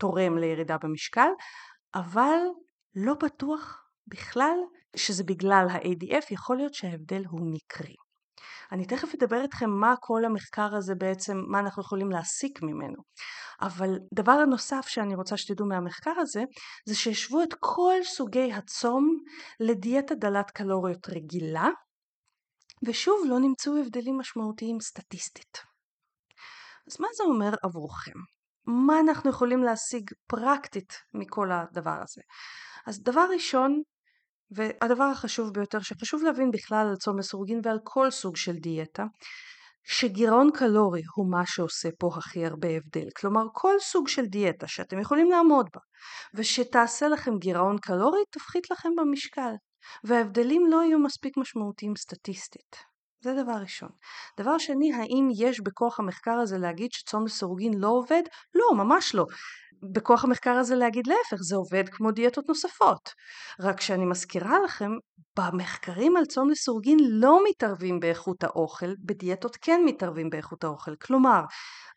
תורם 0.00 0.38
לירידה 0.38 0.76
במשקל 0.82 1.28
אבל 1.94 2.38
לא 2.94 3.14
בטוח 3.14 3.82
בכלל 4.06 4.56
שזה 4.96 5.24
בגלל 5.24 5.66
ה-ADF 5.70 6.26
יכול 6.30 6.56
להיות 6.56 6.74
שההבדל 6.74 7.22
הוא 7.30 7.40
מקרי. 7.40 7.94
אני 8.72 8.86
תכף 8.86 9.14
אדבר 9.14 9.42
איתכם 9.42 9.70
מה 9.70 9.94
כל 10.00 10.24
המחקר 10.24 10.74
הזה 10.74 10.94
בעצם, 10.94 11.36
מה 11.48 11.58
אנחנו 11.58 11.82
יכולים 11.82 12.10
להסיק 12.10 12.62
ממנו. 12.62 13.02
אבל 13.60 13.98
דבר 14.14 14.32
הנוסף 14.32 14.86
שאני 14.88 15.14
רוצה 15.14 15.36
שתדעו 15.36 15.66
מהמחקר 15.66 16.12
הזה, 16.18 16.44
זה 16.88 16.94
שהשוו 16.94 17.42
את 17.42 17.54
כל 17.60 17.94
סוגי 18.04 18.52
הצום 18.52 19.16
לדיאטה 19.60 20.14
דלת 20.14 20.50
קלוריות 20.50 21.08
רגילה, 21.08 21.68
ושוב 22.86 23.24
לא 23.28 23.38
נמצאו 23.40 23.72
הבדלים 23.76 24.18
משמעותיים 24.18 24.80
סטטיסטית. 24.80 25.58
אז 26.90 27.00
מה 27.00 27.08
זה 27.16 27.24
אומר 27.24 27.50
עבורכם? 27.62 28.18
מה 28.66 29.00
אנחנו 29.00 29.30
יכולים 29.30 29.62
להשיג 29.62 30.10
פרקטית 30.26 30.92
מכל 31.14 31.52
הדבר 31.52 31.96
הזה? 32.02 32.22
אז 32.86 33.02
דבר 33.02 33.26
ראשון, 33.34 33.82
והדבר 34.50 35.04
החשוב 35.04 35.50
ביותר 35.54 35.80
שחשוב 35.80 36.22
להבין 36.22 36.50
בכלל 36.50 36.86
על 36.90 36.96
צום 36.96 37.18
לסורגין 37.18 37.60
ועל 37.64 37.78
כל 37.84 38.10
סוג 38.10 38.36
של 38.36 38.52
דיאטה, 38.52 39.04
שגירעון 39.84 40.50
קלורי 40.54 41.02
הוא 41.16 41.30
מה 41.30 41.42
שעושה 41.46 41.88
פה 41.98 42.10
הכי 42.16 42.46
הרבה 42.46 42.68
הבדל. 42.68 43.08
כלומר 43.16 43.42
כל 43.52 43.74
סוג 43.80 44.08
של 44.08 44.26
דיאטה 44.26 44.68
שאתם 44.68 45.00
יכולים 45.00 45.30
לעמוד 45.30 45.66
בה 45.74 45.80
ושתעשה 46.34 47.08
לכם 47.08 47.38
גירעון 47.38 47.78
קלורי 47.78 48.20
תפחית 48.30 48.70
לכם 48.70 48.88
במשקל. 48.96 49.52
וההבדלים 50.04 50.66
לא 50.70 50.82
יהיו 50.82 50.98
מספיק 50.98 51.36
משמעותיים 51.36 51.96
סטטיסטית. 51.96 52.90
זה 53.22 53.34
דבר 53.42 53.52
ראשון. 53.52 53.88
דבר 54.40 54.58
שני, 54.58 54.92
האם 54.92 55.28
יש 55.36 55.60
בכוח 55.60 56.00
המחקר 56.00 56.32
הזה 56.42 56.58
להגיד 56.58 56.92
שצום 56.92 57.24
לסירוגין 57.24 57.72
לא 57.78 57.88
עובד? 57.88 58.22
לא, 58.54 58.84
ממש 58.84 59.14
לא. 59.14 59.24
בכוח 59.94 60.24
המחקר 60.24 60.50
הזה 60.50 60.74
להגיד 60.74 61.06
להפך, 61.06 61.42
זה 61.42 61.56
עובד 61.56 61.88
כמו 61.88 62.10
דיאטות 62.10 62.48
נוספות. 62.48 63.10
רק 63.60 63.80
שאני 63.80 64.04
מזכירה 64.04 64.58
לכם, 64.64 64.90
במחקרים 65.38 66.16
על 66.16 66.24
צום 66.24 66.50
לסירוגין 66.50 66.98
לא 67.00 67.40
מתערבים 67.48 68.00
באיכות 68.00 68.44
האוכל, 68.44 68.94
בדיאטות 69.06 69.56
כן 69.60 69.80
מתערבים 69.86 70.30
באיכות 70.30 70.64
האוכל. 70.64 70.96
כלומר, 70.96 71.40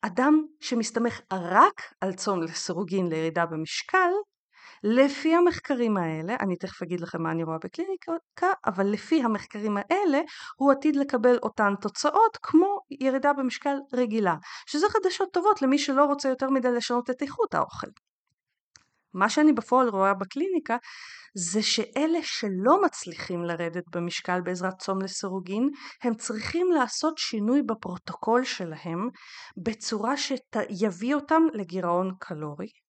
אדם 0.01 0.45
שמסתמך 0.59 1.19
רק 1.33 1.81
על 2.01 2.13
צום 2.13 2.41
לסירוגין 2.41 3.07
לירידה 3.07 3.45
במשקל, 3.45 4.09
לפי 4.83 5.35
המחקרים 5.35 5.97
האלה, 5.97 6.35
אני 6.39 6.55
תכף 6.55 6.81
אגיד 6.81 7.01
לכם 7.01 7.23
מה 7.23 7.31
אני 7.31 7.43
רואה 7.43 7.57
בקליניקה, 7.63 8.11
אבל 8.65 8.85
לפי 8.87 9.23
המחקרים 9.23 9.77
האלה 9.77 10.21
הוא 10.55 10.71
עתיד 10.71 10.95
לקבל 10.95 11.37
אותן 11.43 11.73
תוצאות 11.81 12.37
כמו 12.41 12.79
ירידה 13.01 13.33
במשקל 13.33 13.75
רגילה, 13.93 14.35
שזה 14.67 14.85
חדשות 14.89 15.29
טובות 15.33 15.61
למי 15.61 15.77
שלא 15.77 16.05
רוצה 16.05 16.29
יותר 16.29 16.49
מדי 16.49 16.71
לשנות 16.71 17.09
את 17.09 17.21
איכות 17.21 17.53
האוכל. 17.53 17.87
מה 19.13 19.29
שאני 19.29 19.53
בפועל 19.53 19.89
רואה 19.89 20.13
בקליניקה 20.13 20.77
זה 21.35 21.63
שאלה 21.63 22.19
שלא 22.21 22.81
מצליחים 22.85 23.43
לרדת 23.43 23.83
במשקל 23.95 24.41
בעזרת 24.41 24.73
צום 24.79 25.01
לסירוגין, 25.01 25.69
הם 26.03 26.13
צריכים 26.15 26.71
לעשות 26.71 27.17
שינוי 27.17 27.61
בפרוטוקול 27.61 28.43
שלהם 28.43 29.09
בצורה 29.63 30.13
שיביא 30.17 31.15
אותם 31.15 31.41
לגירעון 31.53 32.11
קלורי. 32.19 32.82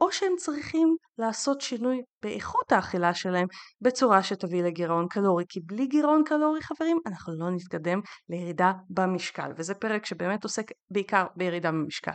או 0.00 0.12
שהם 0.12 0.32
צריכים 0.38 0.96
לעשות 1.18 1.60
שינוי 1.60 2.02
באיכות 2.22 2.72
האכילה 2.72 3.14
שלהם 3.14 3.46
בצורה 3.80 4.22
שתביא 4.22 4.62
לגירעון 4.62 5.06
קלורי, 5.10 5.44
כי 5.48 5.60
בלי 5.60 5.86
גירעון 5.86 6.22
קלורי 6.26 6.62
חברים 6.62 6.98
אנחנו 7.06 7.32
לא 7.38 7.50
נתקדם 7.50 8.00
לירידה 8.28 8.72
במשקל, 8.90 9.52
וזה 9.56 9.74
פרק 9.74 10.06
שבאמת 10.06 10.44
עוסק 10.44 10.70
בעיקר 10.90 11.26
בירידה 11.36 11.70
במשקל. 11.70 12.12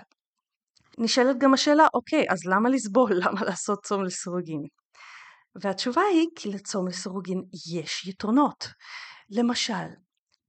נשאלת 0.97 1.37
גם 1.37 1.53
השאלה, 1.53 1.87
אוקיי, 1.93 2.25
אז 2.29 2.45
למה 2.45 2.69
לסבול? 2.69 3.11
למה 3.25 3.41
לעשות 3.45 3.85
צום 3.85 4.03
לסירוגין? 4.03 4.61
והתשובה 5.61 6.01
היא 6.01 6.27
כי 6.35 6.51
לצום 6.51 6.87
לסירוגין 6.87 7.41
יש 7.73 8.07
יתרונות. 8.07 8.67
למשל, 9.29 9.87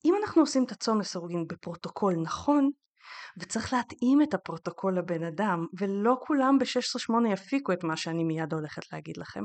אם 0.05 0.15
אנחנו 0.23 0.43
עושים 0.43 0.65
את 0.65 0.73
הצום 0.73 1.01
לסירוגין 1.01 1.47
בפרוטוקול 1.47 2.15
נכון, 2.23 2.71
וצריך 3.39 3.73
להתאים 3.73 4.23
את 4.23 4.35
הפרוטוקול 4.35 4.99
לבן 4.99 5.25
אדם, 5.25 5.67
ולא 5.79 6.17
כולם 6.27 6.59
ב-16-8 6.59 7.33
יפיקו 7.33 7.73
את 7.73 7.85
מה 7.85 7.97
שאני 7.97 8.25
מיד 8.25 8.53
הולכת 8.53 8.93
להגיד 8.93 9.17
לכם. 9.17 9.45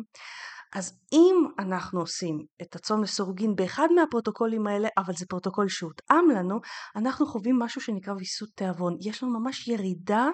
אז 0.76 1.00
אם 1.14 1.36
אנחנו 1.60 2.00
עושים 2.00 2.46
את 2.62 2.76
הצום 2.76 3.04
לסירוגין 3.04 3.56
באחד 3.56 3.88
מהפרוטוקולים 3.96 4.68
האלה, 4.68 4.88
אבל 4.98 5.14
זה 5.14 5.26
פרוטוקול 5.30 5.68
שהותאם 5.70 6.30
לנו, 6.36 6.60
אנחנו 6.96 7.26
חווים 7.26 7.60
משהו 7.60 7.82
שנקרא 7.82 8.14
ויסות 8.14 8.50
תיאבון. 8.56 8.98
יש 9.02 9.24
לנו 9.24 9.40
ממש 9.40 9.68
ירידה 9.68 10.28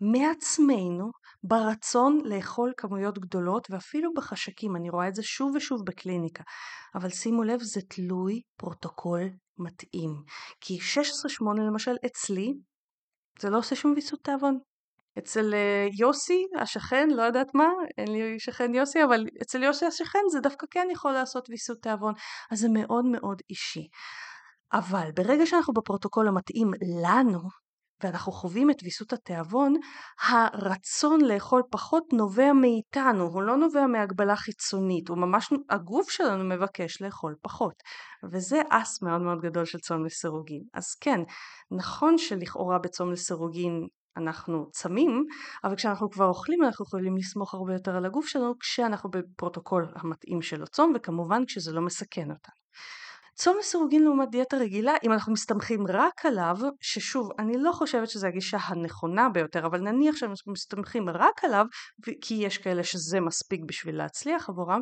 מעצמנו 0.00 1.10
ברצון 1.44 2.20
לאכול 2.24 2.72
כמויות 2.76 3.18
גדולות 3.18 3.66
ואפילו 3.70 4.14
בחשקים, 4.14 4.76
אני 4.76 4.90
רואה 4.90 5.08
את 5.08 5.14
זה 5.14 5.22
שוב 5.22 5.52
ושוב 5.56 5.80
בקליניקה, 5.86 6.42
אבל 6.94 7.10
שימו 7.10 7.42
לב 7.42 7.60
זה 7.62 7.80
תלוי 7.88 8.40
פרוטוקול 8.58 9.22
מתאים, 9.58 10.10
כי 10.60 10.78
16-8 10.78 10.80
למשל 11.68 11.94
אצלי 12.06 12.54
זה 13.40 13.50
לא 13.50 13.58
עושה 13.58 13.76
שום 13.76 13.92
ויסות 13.94 14.24
תיאבון. 14.24 14.58
אצל 15.18 15.54
אה, 15.54 15.88
יוסי 15.98 16.46
השכן, 16.60 17.08
לא 17.10 17.22
יודעת 17.22 17.54
מה, 17.54 17.68
אין 17.98 18.08
לי 18.12 18.40
שכן 18.40 18.74
יוסי, 18.74 19.04
אבל 19.04 19.26
אצל 19.42 19.62
יוסי 19.62 19.86
השכן 19.86 20.18
זה 20.32 20.40
דווקא 20.40 20.66
כן 20.70 20.88
יכול 20.92 21.12
לעשות 21.12 21.50
ויסות 21.50 21.78
תיאבון, 21.82 22.14
אז 22.50 22.60
זה 22.60 22.68
מאוד 22.68 23.04
מאוד 23.04 23.42
אישי. 23.50 23.88
אבל 24.72 25.10
ברגע 25.14 25.46
שאנחנו 25.46 25.74
בפרוטוקול 25.74 26.28
המתאים 26.28 26.70
לנו, 27.02 27.40
ואנחנו 28.02 28.32
חווים 28.32 28.70
את 28.70 28.76
ויסות 28.82 29.12
התיאבון, 29.12 29.74
הרצון 30.28 31.20
לאכול 31.20 31.62
פחות 31.70 32.04
נובע 32.12 32.52
מאיתנו, 32.52 33.24
הוא 33.24 33.42
לא 33.42 33.56
נובע 33.56 33.86
מהגבלה 33.86 34.36
חיצונית, 34.36 35.08
הוא 35.08 35.18
ממש, 35.18 35.52
הגוף 35.70 36.10
שלנו 36.10 36.44
מבקש 36.44 37.02
לאכול 37.02 37.34
פחות. 37.42 37.74
וזה 38.32 38.62
אס 38.70 39.02
מאוד 39.02 39.20
מאוד 39.20 39.40
גדול 39.42 39.64
של 39.64 39.78
צום 39.78 40.04
לסירוגין. 40.04 40.62
אז 40.74 40.94
כן, 41.00 41.20
נכון 41.70 42.18
שלכאורה 42.18 42.78
בצום 42.78 43.12
לסירוגין 43.12 43.86
אנחנו 44.16 44.70
צמים, 44.70 45.24
אבל 45.64 45.76
כשאנחנו 45.76 46.10
כבר 46.10 46.24
אוכלים 46.24 46.62
אנחנו 46.64 46.84
יכולים 46.84 47.16
לסמוך 47.16 47.54
הרבה 47.54 47.72
יותר 47.72 47.96
על 47.96 48.06
הגוף 48.06 48.26
שלנו 48.26 48.58
כשאנחנו 48.60 49.10
בפרוטוקול 49.10 49.92
המתאים 49.96 50.42
של 50.42 50.62
הצום, 50.62 50.92
וכמובן 50.96 51.42
כשזה 51.46 51.72
לא 51.72 51.82
מסכן 51.82 52.30
אותנו. 52.30 52.54
צום 53.34 53.56
לסירוגין 53.58 54.02
לעומת 54.02 54.30
דיאטה 54.30 54.56
רגילה, 54.56 54.92
אם 55.04 55.12
אנחנו 55.12 55.32
מסתמכים 55.32 55.86
רק 55.88 56.26
עליו, 56.26 56.56
ששוב, 56.80 57.30
אני 57.38 57.52
לא 57.58 57.72
חושבת 57.72 58.10
שזו 58.10 58.26
הגישה 58.26 58.58
הנכונה 58.60 59.28
ביותר, 59.28 59.66
אבל 59.66 59.80
נניח 59.80 60.16
שאנחנו 60.16 60.52
מסתמכים 60.52 61.08
רק 61.08 61.44
עליו, 61.44 61.66
כי 62.20 62.34
יש 62.34 62.58
כאלה 62.58 62.84
שזה 62.84 63.20
מספיק 63.20 63.60
בשביל 63.66 63.96
להצליח 63.96 64.48
עבורם, 64.48 64.80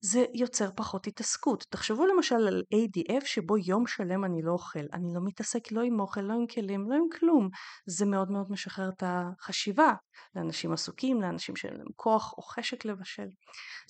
זה 0.00 0.24
יוצר 0.34 0.70
פחות 0.76 1.06
התעסקות. 1.06 1.64
תחשבו 1.70 2.06
למשל 2.06 2.34
על 2.34 2.62
ADF 2.74 3.24
שבו 3.26 3.58
יום 3.58 3.86
שלם 3.86 4.24
אני 4.24 4.42
לא 4.42 4.52
אוכל, 4.52 4.86
אני 4.92 5.14
לא 5.14 5.20
מתעסק 5.24 5.72
לא 5.72 5.82
עם 5.82 6.00
אוכל, 6.00 6.20
לא 6.20 6.34
עם 6.34 6.46
כלים, 6.46 6.90
לא 6.90 6.94
עם 6.94 7.18
כלום. 7.18 7.48
זה 7.86 8.06
מאוד 8.06 8.30
מאוד 8.30 8.46
משחרר 8.50 8.88
את 8.88 9.02
החשיבה 9.06 9.92
לאנשים 10.34 10.72
עסוקים, 10.72 11.22
לאנשים 11.22 11.56
שאין 11.56 11.74
להם 11.76 11.88
כוח 11.96 12.32
או 12.38 12.42
חשק 12.42 12.84
לבשל. 12.84 13.28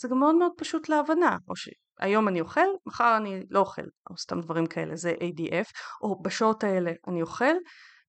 זה 0.00 0.08
גם 0.08 0.18
מאוד 0.18 0.34
מאוד 0.34 0.52
פשוט 0.56 0.88
להבנה, 0.88 1.36
או 1.48 1.56
שהיום 2.00 2.28
אני 2.28 2.40
אוכל, 2.40 2.66
מחר 2.86 3.16
אני 3.16 3.42
לא 3.50 3.60
אוכל, 3.60 3.82
או 4.10 4.18
סתם 4.18 4.40
דברים 4.40 4.66
כאלה, 4.66 4.96
זה 4.96 5.12
ADF, 5.12 5.70
או 6.02 6.22
בשעות 6.22 6.64
האלה 6.64 6.92
אני 7.08 7.22
אוכל, 7.22 7.54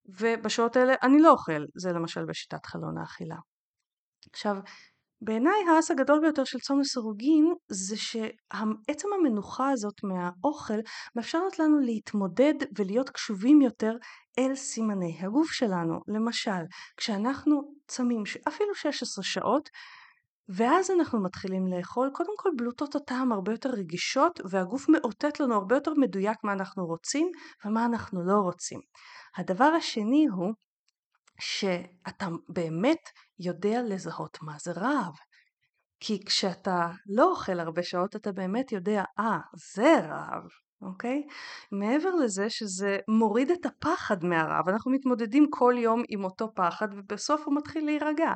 ובשעות 0.06 0.76
האלה 0.76 0.94
אני 1.04 1.22
לא 1.22 1.32
אוכל, 1.32 1.66
זה 1.76 1.92
למשל 1.92 2.26
בשיטת 2.26 2.66
חלון 2.66 2.98
האכילה. 2.98 3.36
עכשיו, 4.34 4.56
בעיניי 5.22 5.64
האס 5.70 5.92
הגדול 5.92 6.20
ביותר 6.20 6.44
של 6.44 6.60
צום 6.60 6.80
לסירוגין 6.80 7.54
זה 7.68 7.98
שעצם 7.98 9.08
המנוחה 9.14 9.70
הזאת 9.70 10.04
מהאוכל 10.04 10.80
מאפשרת 11.16 11.60
לנו 11.60 11.80
להתמודד 11.80 12.54
ולהיות 12.78 13.10
קשובים 13.10 13.62
יותר 13.62 13.92
אל 14.40 14.56
סימני 14.56 15.18
הגוף 15.22 15.52
שלנו. 15.52 16.00
למשל, 16.08 16.62
כשאנחנו 16.98 17.74
צמים 17.88 18.24
אפילו 18.48 18.76
16 18.76 19.24
שעות 19.24 19.70
ואז 20.50 20.92
אנחנו 20.92 21.24
מתחילים 21.24 21.68
לאכול, 21.68 22.10
קודם 22.14 22.34
כל 22.38 22.50
בלוטות 22.58 22.96
הטעם 22.96 23.32
הרבה 23.32 23.52
יותר 23.52 23.70
רגישות 23.70 24.40
והגוף 24.50 24.90
מאותת 24.90 25.40
לנו 25.40 25.56
הרבה 25.56 25.76
יותר 25.76 25.92
מדויק 25.98 26.38
מה 26.44 26.54
אנחנו 26.54 26.86
רוצים 26.86 27.32
ומה 27.66 27.86
אנחנו 27.86 28.26
לא 28.26 28.34
רוצים. 28.34 28.80
הדבר 29.38 29.66
השני 29.78 30.26
הוא 30.26 30.54
שאתה 31.40 32.28
באמת 32.50 33.10
יודע 33.40 33.82
לזהות 33.82 34.38
מה 34.42 34.56
זה 34.60 34.72
רעב. 34.72 35.14
כי 36.00 36.26
כשאתה 36.26 36.92
לא 37.08 37.32
אוכל 37.32 37.60
הרבה 37.60 37.84
שעות 37.84 38.16
אתה 38.16 38.32
באמת 38.32 38.72
יודע, 38.72 39.04
אה, 39.20 39.38
ah, 39.38 39.58
זה 39.74 40.00
רעב, 40.00 40.44
אוקיי? 40.82 41.24
מעבר 41.72 42.10
לזה 42.10 42.50
שזה 42.50 42.98
מוריד 43.08 43.52
את 43.52 43.66
הפחד 43.66 44.26
מהרעב, 44.26 44.70
אנחנו 44.70 44.92
מתמודדים 44.92 45.48
כל 45.50 45.74
יום 45.78 46.04
עם 46.10 46.24
אותו 46.24 46.52
פחד 46.56 46.88
ובסוף 46.92 47.42
הוא 47.46 47.56
מתחיל 47.56 47.86
להירגע. 47.86 48.32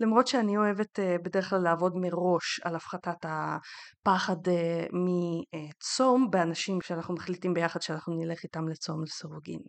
למרות 0.00 0.26
שאני 0.26 0.56
אוהבת 0.56 0.98
uh, 0.98 1.22
בדרך 1.24 1.50
כלל 1.50 1.58
לעבוד 1.58 1.92
מראש 1.96 2.60
על 2.64 2.76
הפחתת 2.76 3.24
הפחד 3.24 4.46
uh, 4.46 4.90
מצום 4.92 6.30
באנשים 6.30 6.80
שאנחנו 6.80 7.14
מחליטים 7.14 7.54
ביחד 7.54 7.82
שאנחנו 7.82 8.14
נלך 8.14 8.42
איתם 8.42 8.68
לצום 8.68 9.02
לסירוגין. 9.02 9.60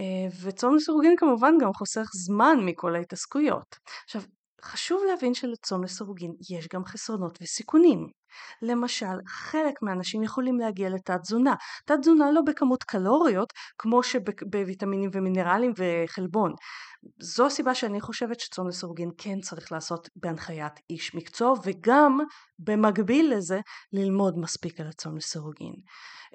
אה, 0.00 0.28
וצום 0.42 0.76
לסירוגין 0.76 1.14
כמובן 1.16 1.54
גם 1.60 1.72
חוסך 1.72 2.06
זמן 2.12 2.58
מכל 2.64 2.94
ההתעסקויות. 2.94 3.76
עכשיו, 4.04 4.22
חשוב 4.64 5.02
להבין 5.08 5.34
שלצום 5.34 5.84
לסירוגין 5.84 6.32
יש 6.50 6.68
גם 6.74 6.84
חסרונות 6.84 7.38
וסיכונים. 7.42 8.08
למשל, 8.62 9.16
חלק 9.26 9.74
מהאנשים 9.82 10.22
יכולים 10.22 10.58
להגיע 10.58 10.88
לתת 10.88 11.20
תזונה. 11.22 11.54
תת 11.86 11.94
תזונה 12.00 12.30
לא 12.30 12.40
בכמות 12.46 12.84
קלוריות 12.84 13.52
כמו 13.78 14.02
שבוויטמינים 14.02 15.10
ומינרלים 15.12 15.72
וחלבון. 15.76 16.52
זו 17.20 17.46
הסיבה 17.46 17.74
שאני 17.74 18.00
חושבת 18.00 18.40
שצום 18.40 18.68
לסירוגין 18.68 19.10
כן 19.18 19.40
צריך 19.40 19.72
לעשות 19.72 20.08
בהנחיית 20.16 20.72
איש 20.90 21.14
מקצוע 21.14 21.54
וגם 21.64 22.18
במקביל 22.58 23.34
לזה 23.36 23.60
ללמוד 23.92 24.38
מספיק 24.38 24.80
על 24.80 24.86
הצום 24.86 25.16
לסירוגין. 25.16 25.74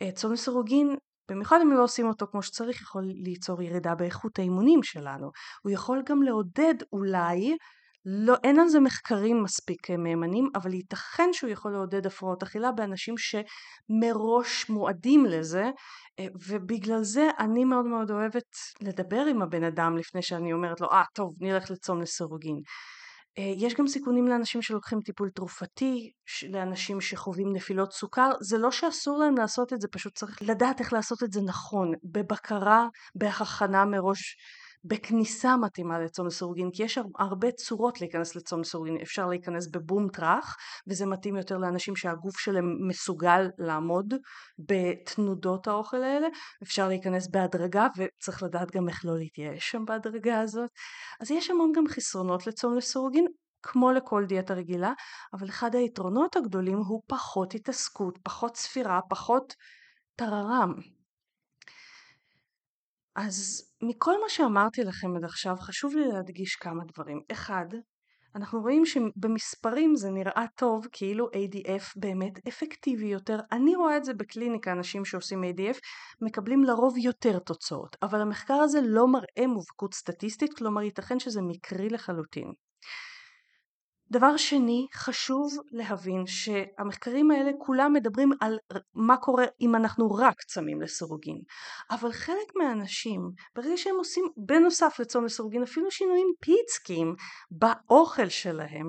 אה, 0.01 0.11
צום 0.11 0.33
לסירוגין 0.33 0.95
במיוחד 1.31 1.59
אם 1.61 1.71
לא 1.71 1.83
עושים 1.83 2.07
אותו 2.07 2.27
כמו 2.31 2.43
שצריך 2.43 2.81
יכול 2.81 3.03
ליצור 3.05 3.61
ירידה 3.61 3.95
באיכות 3.95 4.39
האימונים 4.39 4.83
שלנו. 4.83 5.31
הוא 5.63 5.71
יכול 5.71 6.01
גם 6.09 6.23
לעודד 6.23 6.73
אולי, 6.93 7.57
לא, 8.05 8.35
אין 8.43 8.59
על 8.59 8.67
זה 8.67 8.79
מחקרים 8.79 9.43
מספיק 9.43 9.89
מהימנים, 9.91 10.49
אבל 10.55 10.73
ייתכן 10.73 11.29
שהוא 11.33 11.49
יכול 11.49 11.71
לעודד 11.71 12.05
הפרעות 12.05 12.43
אכילה 12.43 12.71
באנשים 12.71 13.15
שמראש 13.17 14.69
מועדים 14.69 15.25
לזה, 15.25 15.69
אה, 16.19 16.25
ובגלל 16.47 17.03
זה 17.03 17.29
אני 17.39 17.65
מאוד 17.65 17.85
מאוד 17.85 18.11
אוהבת 18.11 18.55
לדבר 18.81 19.25
עם 19.29 19.41
הבן 19.41 19.63
אדם 19.63 19.97
לפני 19.97 20.21
שאני 20.21 20.53
אומרת 20.53 20.81
לו, 20.81 20.87
אה 20.91 21.01
ah, 21.01 21.05
טוב 21.13 21.35
נלך 21.39 21.71
לצום 21.71 22.01
לסירוגין. 22.01 22.61
אה, 23.37 23.53
יש 23.57 23.73
גם 23.73 23.87
סיכונים 23.87 24.27
לאנשים 24.27 24.61
שלוקחים 24.61 25.01
טיפול 25.01 25.29
תרופתי, 25.29 26.11
לאנשים 26.49 27.01
שחווים 27.01 27.53
נפילות 27.53 27.91
סוכר, 27.91 28.31
זה 28.41 28.57
לא 28.57 28.71
שאסור 28.71 29.19
להם 29.19 29.37
לעשות 29.37 29.73
את 29.73 29.81
זה, 29.81 29.87
פשוט 29.91 30.15
צריך 30.15 30.41
לדעת 30.41 30.79
איך 30.79 30.93
לעשות 30.93 31.23
את 31.23 31.31
זה 31.31 31.41
נכון, 31.41 31.91
בבקרה, 32.03 32.87
בהכנה 33.15 33.85
מראש 33.85 34.37
בכניסה 34.85 35.57
מתאימה 35.57 35.99
לצום 35.99 36.27
לסירוגין 36.27 36.69
כי 36.73 36.83
יש 36.83 36.99
הרבה 37.19 37.51
צורות 37.51 38.01
להיכנס 38.01 38.35
לצום 38.35 38.61
לסירוגין 38.61 38.97
אפשר 39.01 39.27
להיכנס 39.27 39.67
בבום 39.67 40.07
טראח 40.09 40.55
וזה 40.87 41.05
מתאים 41.05 41.35
יותר 41.35 41.57
לאנשים 41.57 41.95
שהגוף 41.95 42.39
שלהם 42.39 42.87
מסוגל 42.87 43.49
לעמוד 43.57 44.13
בתנודות 44.59 45.67
האוכל 45.67 46.03
האלה. 46.03 46.27
אפשר 46.63 46.87
להיכנס 46.87 47.27
בהדרגה 47.27 47.87
וצריך 47.97 48.43
לדעת 48.43 48.71
גם 48.71 48.89
איך 48.89 49.05
לא 49.05 49.17
להתייאש 49.17 49.71
שם 49.71 49.85
בהדרגה 49.85 50.39
הזאת. 50.39 50.69
אז 51.19 51.31
יש 51.31 51.49
המון 51.49 51.71
גם 51.75 51.87
חסרונות 51.87 52.47
לצום 52.47 52.77
לסירוגין 52.77 53.25
כמו 53.63 53.91
לכל 53.91 54.25
דיאטה 54.27 54.53
רגילה 54.53 54.93
אבל 55.33 55.49
אחד 55.49 55.75
היתרונות 55.75 56.35
הגדולים 56.35 56.77
הוא 56.77 57.01
פחות 57.07 57.55
התעסקות 57.55 58.19
פחות 58.23 58.57
ספירה 58.57 58.99
פחות 59.09 59.53
טררם. 60.15 60.73
אז 63.15 63.63
מכל 63.87 64.21
מה 64.21 64.29
שאמרתי 64.29 64.83
לכם 64.83 65.15
עד 65.15 65.23
עכשיו 65.23 65.55
חשוב 65.59 65.95
לי 65.95 66.07
להדגיש 66.07 66.55
כמה 66.55 66.83
דברים. 66.93 67.21
אחד, 67.31 67.65
אנחנו 68.35 68.61
רואים 68.61 68.85
שבמספרים 68.85 69.95
זה 69.95 70.09
נראה 70.09 70.45
טוב 70.55 70.87
כאילו 70.91 71.27
ADF 71.27 71.83
באמת 71.95 72.47
אפקטיבי 72.47 73.07
יותר. 73.07 73.39
אני 73.51 73.75
רואה 73.75 73.97
את 73.97 74.03
זה 74.03 74.13
בקליניקה, 74.13 74.71
אנשים 74.71 75.05
שעושים 75.05 75.43
ADF 75.43 75.77
מקבלים 76.21 76.63
לרוב 76.63 76.97
יותר 76.97 77.39
תוצאות, 77.39 77.97
אבל 78.01 78.21
המחקר 78.21 78.53
הזה 78.53 78.79
לא 78.83 79.07
מראה 79.07 79.47
מובהקות 79.47 79.93
סטטיסטית, 79.93 80.53
כלומר 80.57 80.81
ייתכן 80.81 81.19
שזה 81.19 81.41
מקרי 81.41 81.89
לחלוטין. 81.89 82.53
דבר 84.13 84.37
שני, 84.37 84.87
חשוב 84.95 85.53
להבין 85.71 86.23
שהמחקרים 86.25 87.31
האלה 87.31 87.51
כולם 87.59 87.93
מדברים 87.93 88.31
על 88.41 88.57
מה 88.93 89.17
קורה 89.17 89.45
אם 89.61 89.75
אנחנו 89.75 90.11
רק 90.11 90.41
צמים 90.41 90.81
לסירוגין. 90.81 91.37
אבל 91.91 92.11
חלק 92.11 92.55
מהאנשים, 92.55 93.21
ברגע 93.55 93.77
שהם 93.77 93.95
עושים 93.95 94.25
בנוסף 94.37 94.99
לצום 94.99 95.25
לסירוגין 95.25 95.63
אפילו 95.63 95.91
שינויים 95.91 96.27
פיצקיים 96.41 97.15
באוכל 97.51 98.29
שלהם, 98.29 98.87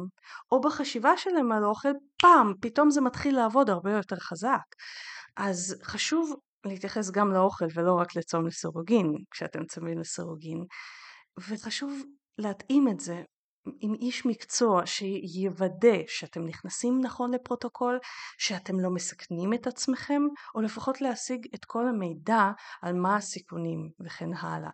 או 0.52 0.60
בחשיבה 0.60 1.16
שלהם 1.16 1.52
על 1.52 1.64
האוכל, 1.64 1.92
פעם 2.22 2.52
פתאום 2.60 2.90
זה 2.90 3.00
מתחיל 3.00 3.36
לעבוד 3.36 3.70
הרבה 3.70 3.92
יותר 3.92 4.16
חזק. 4.16 4.64
אז 5.36 5.76
חשוב 5.84 6.34
להתייחס 6.66 7.10
גם 7.10 7.32
לאוכל 7.32 7.66
ולא 7.74 7.94
רק 7.94 8.16
לצום 8.16 8.46
לסירוגין 8.46 9.12
כשאתם 9.30 9.64
צמים 9.64 9.98
לסירוגין. 9.98 10.58
וחשוב 11.48 12.02
להתאים 12.38 12.88
את 12.88 13.00
זה 13.00 13.22
עם 13.80 13.94
איש 13.94 14.26
מקצוע 14.26 14.82
שיוודא 14.86 15.98
שאתם 16.06 16.44
נכנסים 16.44 17.00
נכון 17.00 17.34
לפרוטוקול, 17.34 17.98
שאתם 18.38 18.80
לא 18.80 18.90
מסכנים 18.90 19.54
את 19.54 19.66
עצמכם, 19.66 20.22
או 20.54 20.60
לפחות 20.60 21.00
להשיג 21.00 21.46
את 21.54 21.64
כל 21.64 21.88
המידע 21.88 22.50
על 22.82 22.94
מה 22.94 23.16
הסיכונים 23.16 23.90
וכן 24.00 24.34
הלאה. 24.34 24.70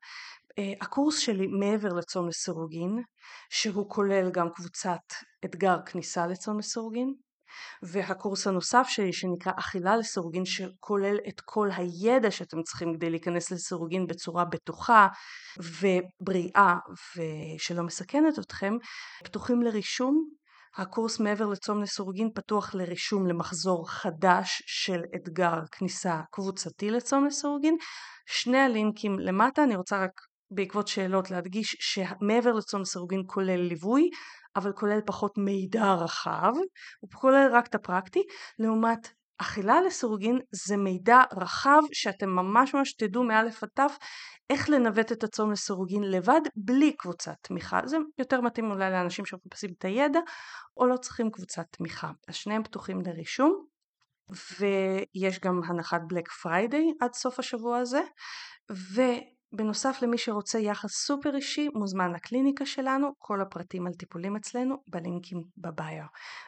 אה, 0.58 0.72
הקורס 0.80 1.18
שלי 1.18 1.46
מעבר 1.46 1.88
לצום 1.88 2.28
לסירוגין, 2.28 3.02
שהוא 3.50 3.90
כולל 3.90 4.30
גם 4.30 4.48
קבוצת 4.54 5.02
אתגר 5.44 5.76
כניסה 5.86 6.26
לצום 6.26 6.58
לסירוגין, 6.58 7.14
והקורס 7.82 8.46
הנוסף 8.46 8.86
שלי 8.88 9.12
שנקרא 9.12 9.52
אכילה 9.58 9.96
לסירוגין 9.96 10.44
שכולל 10.44 11.16
את 11.28 11.40
כל 11.44 11.68
הידע 11.76 12.30
שאתם 12.30 12.62
צריכים 12.62 12.94
כדי 12.94 13.10
להיכנס 13.10 13.50
לסירוגין 13.50 14.06
בצורה 14.06 14.44
בטוחה 14.44 15.08
ובריאה 15.58 16.76
ושלא 17.16 17.82
מסכנת 17.82 18.38
אתכם 18.38 18.74
פתוחים 19.24 19.62
לרישום. 19.62 20.28
הקורס 20.76 21.20
מעבר 21.20 21.46
לצום 21.46 21.82
לסירוגין 21.82 22.30
פתוח 22.34 22.74
לרישום 22.74 23.26
למחזור 23.26 23.90
חדש 23.90 24.62
של 24.66 25.00
אתגר 25.16 25.54
כניסה 25.72 26.20
קבוצתי 26.32 26.90
לצום 26.90 27.26
לסירוגין. 27.26 27.76
שני 28.26 28.58
הלינקים 28.58 29.18
למטה 29.18 29.64
אני 29.64 29.76
רוצה 29.76 30.04
רק 30.04 30.10
בעקבות 30.50 30.88
שאלות 30.88 31.30
להדגיש 31.30 31.76
שמעבר 31.80 32.52
לצום 32.52 32.80
לסירוגין 32.80 33.22
כולל 33.26 33.60
ליווי 33.60 34.10
אבל 34.56 34.72
כולל 34.72 35.00
פחות 35.06 35.38
מידע 35.38 35.94
רחב, 35.94 36.52
הוא 37.00 37.10
כולל 37.14 37.48
רק 37.52 37.66
את 37.66 37.74
הפרקטי, 37.74 38.22
לעומת 38.58 39.08
אכילה 39.38 39.80
לסירוגין 39.80 40.38
זה 40.50 40.76
מידע 40.76 41.22
רחב 41.36 41.80
שאתם 41.92 42.28
ממש 42.28 42.74
ממש 42.74 42.92
תדעו 42.92 43.24
מאלף 43.24 43.62
עד 43.62 43.68
תף 43.74 43.96
איך 44.50 44.70
לנווט 44.70 45.12
את 45.12 45.24
הצום 45.24 45.52
לסירוגין 45.52 46.02
לבד 46.02 46.40
בלי 46.56 46.96
קבוצת 46.96 47.34
תמיכה. 47.42 47.80
זה 47.84 47.96
יותר 48.18 48.40
מתאים 48.40 48.70
אולי 48.70 48.90
לאנשים 48.90 49.26
שמחפשים 49.26 49.70
את 49.78 49.84
הידע 49.84 50.20
או 50.76 50.86
לא 50.86 50.96
צריכים 50.96 51.30
קבוצת 51.30 51.66
תמיכה. 51.70 52.10
אז 52.28 52.34
שניהם 52.34 52.64
פתוחים 52.64 53.00
לרישום. 53.00 53.64
ויש 54.60 55.40
גם 55.40 55.60
הנחת 55.64 56.00
Black 56.06 56.28
Friday 56.28 56.92
עד 57.00 57.12
סוף 57.12 57.38
השבוע 57.38 57.78
הזה, 57.78 58.00
ובנוסף 59.52 59.98
למי 60.02 60.18
שרוצה 60.18 60.58
יחס 60.58 60.90
סופר 60.90 61.36
אישי 61.36 61.68
מוזמן 61.74 62.12
לקליניקה 62.12 62.66
שלנו, 62.66 63.08
כל 63.18 63.40
הפרטים 63.40 63.86
על 63.86 63.92
טיפולים 63.92 64.36
אצלנו 64.36 64.76
בלינקים 64.88 65.42
בביו. 65.58 66.04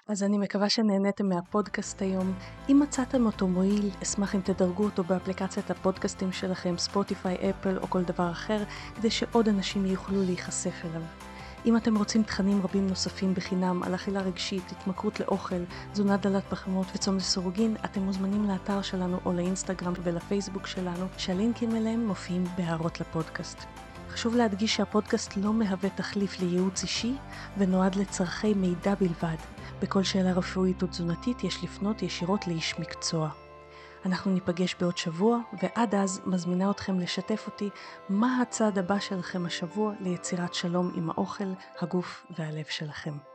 אז 0.08 0.22
אני 0.22 0.38
מקווה 0.38 0.68
שנהניתם 0.68 1.28
מהפודקאסט 1.28 2.02
היום. 2.02 2.34
אם 2.68 2.80
מצאתם 2.82 3.26
אותו 3.26 3.48
מועיל, 3.48 3.90
אשמח 4.02 4.34
אם 4.34 4.40
תדרגו 4.40 4.84
אותו 4.84 5.04
באפליקציית 5.04 5.70
הפודקאסטים 5.70 6.32
שלכם, 6.32 6.78
Spotify, 6.78 7.50
Apple 7.50 7.78
או 7.78 7.86
כל 7.86 8.02
דבר 8.02 8.30
אחר, 8.30 8.58
כדי 8.96 9.10
שעוד 9.10 9.48
אנשים 9.48 9.86
יוכלו 9.86 10.22
להיחשף 10.22 10.84
אליו. 10.84 11.31
אם 11.66 11.77
אתם 11.77 11.96
רוצים 11.96 12.22
תכנים 12.22 12.62
רבים 12.62 12.87
נוספים 12.87 13.35
בחינם 13.35 13.83
על 13.83 13.94
אכילה 13.94 14.20
רגשית, 14.20 14.62
התמכרות 14.70 15.20
לאוכל, 15.20 15.64
תזונה 15.92 16.16
דלת 16.16 16.44
פחמות 16.44 16.87
וצום 16.94 17.16
לסירוגין, 17.16 17.77
אתם 17.85 18.01
מוזמנים 18.01 18.48
לאתר 18.48 18.83
שלנו 18.83 19.18
או 19.25 19.33
לאינסטגרם 19.33 19.92
ולפייסבוק 20.03 20.66
שלנו, 20.66 21.07
שהלינקים 21.18 21.77
אליהם 21.77 22.07
מופיעים 22.07 22.44
בהערות 22.57 23.01
לפודקאסט. 23.01 23.59
חשוב 24.11 24.37
להדגיש 24.37 24.77
שהפודקאסט 24.77 25.37
לא 25.37 25.53
מהווה 25.53 25.90
תחליף 25.90 26.40
לייעוץ 26.40 26.83
אישי 26.83 27.14
ונועד 27.59 27.94
לצורכי 27.94 28.55
מידע 28.55 28.94
בלבד. 28.94 29.37
בכל 29.81 30.03
שאלה 30.03 30.33
רפואית 30.33 30.83
או 30.83 30.87
תזונתית 30.87 31.44
יש 31.44 31.64
לפנות 31.64 32.03
ישירות 32.03 32.46
לאיש 32.46 32.79
מקצוע. 32.79 33.29
אנחנו 34.06 34.30
ניפגש 34.30 34.74
בעוד 34.80 34.96
שבוע, 34.96 35.38
ועד 35.62 35.94
אז 35.94 36.20
מזמינה 36.26 36.70
אתכם 36.70 37.00
לשתף 37.00 37.46
אותי 37.46 37.70
מה 38.08 38.42
הצעד 38.42 38.78
הבא 38.78 38.98
שלכם 38.98 39.46
השבוע 39.46 39.92
ליצירת 40.00 40.54
שלום 40.54 40.92
עם 40.94 41.10
האוכל, 41.10 41.52
הגוף 41.80 42.26
והלב 42.38 42.64
שלכם. 42.68 43.31